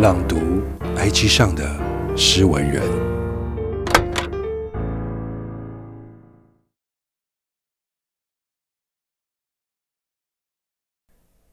[0.00, 0.36] 朗读
[0.96, 1.78] IG 上的
[2.16, 2.82] 诗文人。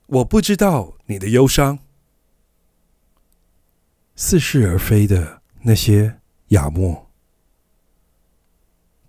[0.06, 1.78] 我不知道你的忧伤，
[4.16, 7.12] 似是而非的那些雅默，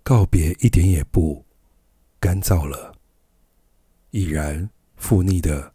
[0.02, 1.46] 告别一点也不
[2.18, 2.92] 干燥了，
[4.10, 4.68] 已然
[5.00, 5.72] 覆腻的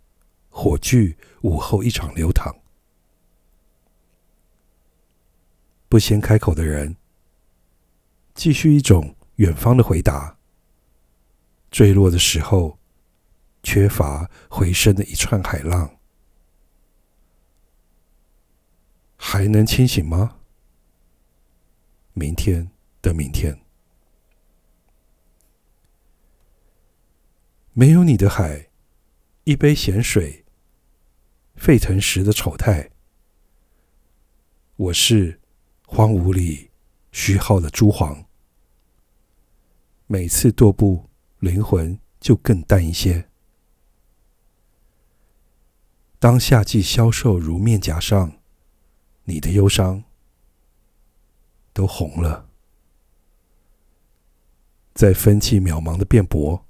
[0.50, 2.54] 火炬午后一场流淌。
[5.93, 6.97] 不先开口的人，
[8.33, 10.39] 继续一种远方的回答。
[11.69, 12.79] 坠落的时候，
[13.61, 16.00] 缺乏回声的一串海浪，
[19.16, 20.39] 还能清醒吗？
[22.14, 23.61] 明天的明天，
[27.74, 28.71] 没有你的海，
[29.44, 30.44] 一杯咸水，
[31.55, 32.89] 沸腾时的丑态。
[34.75, 35.41] 我是。
[35.95, 36.72] 荒芜里
[37.11, 38.25] 虚耗的珠黄，
[40.08, 43.30] 每次踱步，灵魂就更淡一些。
[46.17, 48.39] 当夏季消瘦如面颊上，
[49.25, 50.03] 你的忧伤
[51.73, 52.49] 都红了。
[54.95, 56.66] 在分期渺茫的辩驳，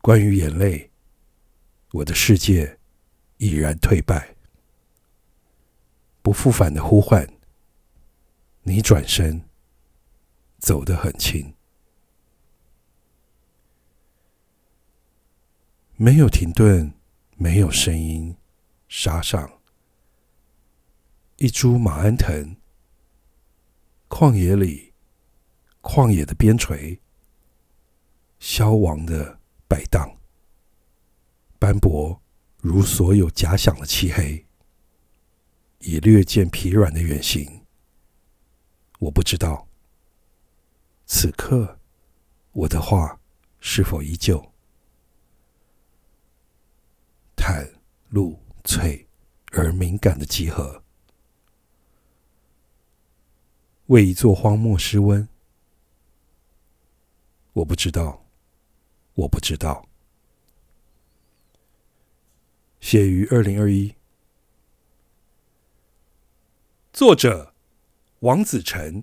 [0.00, 0.92] 关于眼泪，
[1.90, 2.78] 我的世界
[3.38, 4.36] 已然退败，
[6.22, 7.28] 不复返的呼唤。
[8.68, 9.48] 你转身，
[10.58, 11.54] 走得很轻，
[15.94, 16.92] 没有停顿，
[17.36, 18.36] 没有声音，
[18.88, 19.60] 沙上。
[21.36, 22.56] 一株马鞍藤，
[24.08, 24.92] 旷野里，
[25.80, 26.98] 旷野的边陲，
[28.40, 30.18] 消亡的摆荡，
[31.60, 32.20] 斑驳
[32.60, 34.44] 如所有假想的漆黑，
[35.78, 37.55] 已略见疲软的远行。
[39.06, 39.68] 我不知道，
[41.06, 41.78] 此刻
[42.50, 43.20] 我的话
[43.60, 44.52] 是否依旧？
[47.36, 47.72] 袒
[48.08, 49.06] 露脆
[49.52, 50.82] 而敏感的集合，
[53.86, 55.28] 为一座荒漠失温。
[57.52, 58.26] 我不知道，
[59.14, 59.88] 我不知道。
[62.80, 63.94] 写于二零二一，
[66.92, 67.52] 作者。
[68.20, 69.02] 王子成。